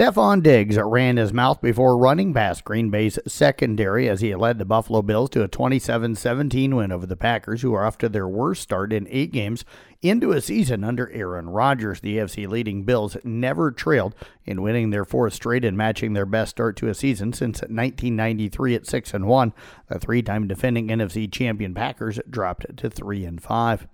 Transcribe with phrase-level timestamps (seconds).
[0.00, 4.64] Stefon Diggs ran his mouth before running past Green Bay's secondary as he led the
[4.64, 8.26] Buffalo Bills to a 27 17 win over the Packers, who are off to their
[8.26, 9.62] worst start in eight games
[10.00, 12.00] into a season under Aaron Rodgers.
[12.00, 14.14] The AFC leading Bills never trailed
[14.46, 18.76] in winning their fourth straight and matching their best start to a season since 1993
[18.76, 19.52] at 6 and 1.
[19.88, 23.86] The three time defending NFC champion Packers dropped to 3 and 5.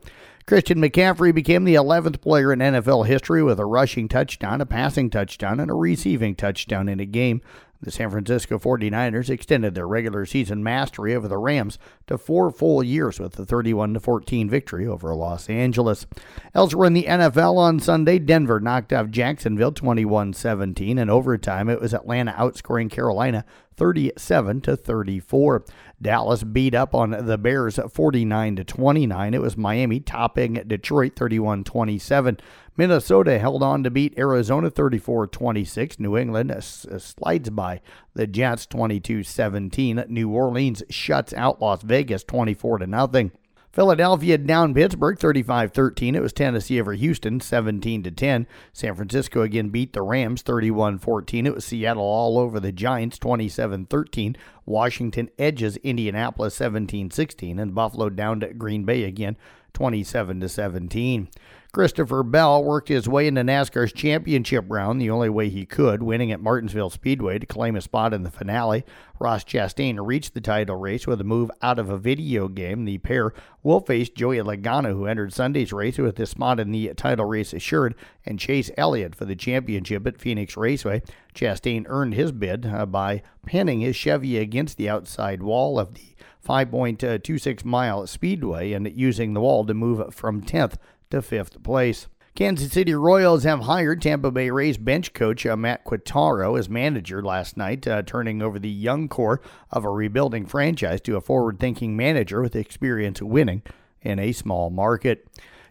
[0.46, 5.11] Christian McCaffrey became the 11th player in NFL history with a rushing touchdown, a passing
[5.11, 7.40] touchdown, and a receiving touchdown in a game.
[7.82, 12.82] The San Francisco 49ers extended their regular season mastery over the Rams to four full
[12.85, 16.07] years with a 31 14 victory over Los Angeles.
[16.54, 20.96] Elsewhere in the NFL on Sunday, Denver knocked off Jacksonville 21 17.
[20.96, 23.44] In overtime, it was Atlanta outscoring Carolina
[23.76, 25.64] 37 to 34.
[26.00, 29.35] Dallas beat up on the Bears 49 to 29.
[29.35, 32.39] It was Miami topping Detroit 31 27.
[32.77, 35.98] Minnesota held on to beat Arizona 34 26.
[35.98, 37.81] New England slides by
[38.14, 40.05] the Jets 22 17.
[40.08, 43.33] New Orleans shuts out Las Vegas 24 to nothing.
[43.77, 46.14] Philadelphia down Pittsburgh 35-13.
[46.16, 48.46] It was Tennessee over Houston 17 to 10.
[48.72, 51.44] San Francisco again beat the Rams 31-14.
[51.44, 54.34] It was Seattle all over the Giants 27-13.
[54.64, 59.36] Washington edges Indianapolis 17-16 and Buffalo down to Green Bay again
[59.74, 61.28] 27 to 17.
[61.77, 66.32] Christopher Bell worked his way into NASCAR's championship round the only way he could, winning
[66.32, 68.82] at Martinsville Speedway to claim a spot in the finale.
[69.19, 72.86] Ross Chastain reached the title race with a move out of a video game.
[72.86, 76.94] The pair will face Joey Logano, who entered Sunday's race with his spot in the
[76.94, 81.02] title race assured, and Chase Elliott for the championship at Phoenix Raceway.
[81.34, 86.16] Chastain earned his bid uh, by pinning his Chevy against the outside wall of the
[86.42, 90.77] 5.26 mile speedway and using the wall to move from 10th
[91.10, 92.06] to fifth place.
[92.34, 97.22] Kansas City Royals have hired Tampa Bay Rays bench coach uh, Matt Quatraro as manager
[97.22, 99.40] last night, uh, turning over the young core
[99.70, 103.62] of a rebuilding franchise to a forward thinking manager with experience winning
[104.03, 105.26] in a small market.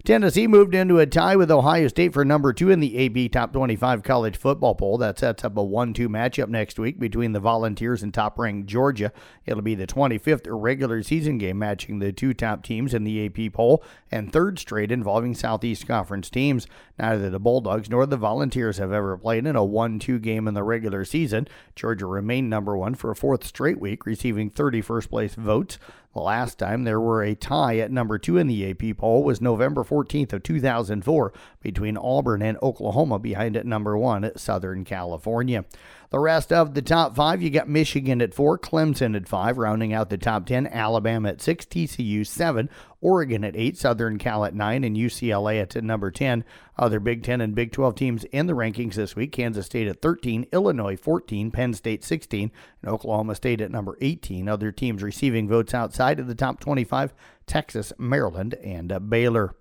[0.05, 3.51] Tennessee moved into a tie with Ohio State for number two in the AP Top
[3.51, 4.99] 25 college football poll.
[4.99, 8.67] That sets up a 1 2 matchup next week between the Volunteers and top ranked
[8.67, 9.11] Georgia.
[9.47, 13.51] It'll be the 25th regular season game matching the two top teams in the AP
[13.51, 16.67] poll and third straight involving Southeast Conference teams.
[16.99, 20.53] Neither the Bulldogs nor the Volunteers have ever played in a 1 2 game in
[20.53, 21.47] the regular season.
[21.75, 25.79] Georgia remained number one for a fourth straight week, receiving 31st place votes.
[26.15, 29.41] The last time there were a tie at number two in the AP poll was
[29.41, 35.65] November 14th of 2004 between Auburn and Oklahoma behind at number one at Southern California.
[36.11, 39.91] The rest of the top five, you got Michigan at four, Clemson at five, rounding
[39.91, 42.69] out the top 10, Alabama at six, TCU seven,
[43.05, 46.43] Oregon at eight, Southern Cal at nine, and UCLA at number 10.
[46.75, 50.01] Other Big 10 and Big 12 teams in the rankings this week Kansas State at
[50.01, 52.51] 13, Illinois 14, Penn State 16,
[52.81, 54.49] and Oklahoma State at number 18.
[54.49, 57.13] Other teams receiving votes outside of the top 25
[57.45, 59.53] Texas, Maryland, and Baylor.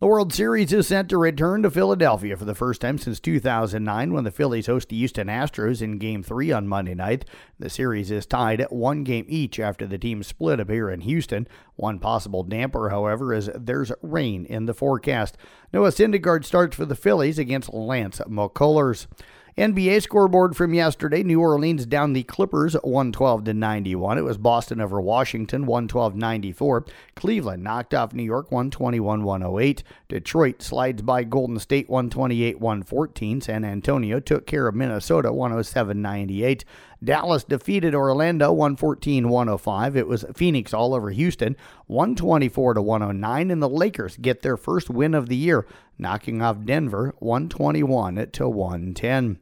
[0.00, 4.14] The World Series is set to return to Philadelphia for the first time since 2009
[4.14, 7.26] when the Phillies host the Houston Astros in Game 3 on Monday night.
[7.58, 11.02] The series is tied at one game each after the teams split up here in
[11.02, 11.46] Houston.
[11.76, 15.36] One possible damper, however, is there's rain in the forecast.
[15.70, 19.06] Noah Syndergaard starts for the Phillies against Lance McCullers.
[19.58, 21.22] NBA scoreboard from yesterday.
[21.22, 24.18] New Orleans down the Clippers 112 to 91.
[24.18, 26.84] It was Boston over Washington 112 94.
[27.16, 29.82] Cleveland knocked off New York 121 108.
[30.08, 33.40] Detroit slides by Golden State 128 114.
[33.40, 36.64] San Antonio took care of Minnesota 107 98.
[37.02, 39.96] Dallas defeated Orlando 114 105.
[39.96, 41.56] It was Phoenix all over Houston
[41.86, 43.50] 124 to 109.
[43.50, 45.66] And the Lakers get their first win of the year,
[45.98, 49.38] knocking off Denver 121 to 110.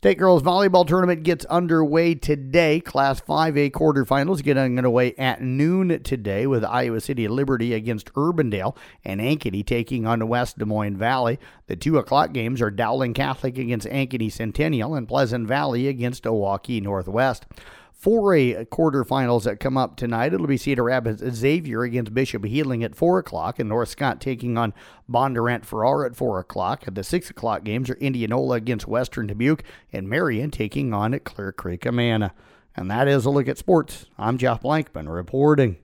[0.00, 2.80] State Girls Volleyball Tournament gets underway today.
[2.80, 8.74] Class 5A quarterfinals getting underway at noon today with Iowa City Liberty against Urbandale
[9.04, 11.38] and Ankeny taking on West Des Moines Valley.
[11.66, 16.80] The 2 o'clock games are Dowling Catholic against Ankeny Centennial and Pleasant Valley against Waukee
[16.80, 17.44] Northwest.
[18.02, 20.32] 4A quarterfinals that come up tonight.
[20.32, 24.56] It'll be Cedar Rapids Xavier against Bishop Heelan at 4 o'clock, and North Scott taking
[24.56, 24.72] on
[25.10, 26.84] Bondurant Farrar at 4 o'clock.
[26.90, 31.52] The 6 o'clock games are Indianola against Western Dubuque, and Marion taking on at Clear
[31.52, 32.32] Creek Amana.
[32.74, 34.06] And that is a look at sports.
[34.16, 35.76] I'm Jeff Blankman reporting.